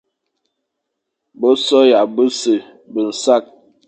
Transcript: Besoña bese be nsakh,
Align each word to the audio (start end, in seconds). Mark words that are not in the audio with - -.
Besoña 1.39 1.99
bese 2.15 2.55
be 2.91 2.99
nsakh, 3.09 3.47